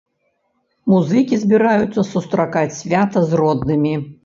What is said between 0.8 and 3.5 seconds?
Музыкі збіраюцца сустракаць свята з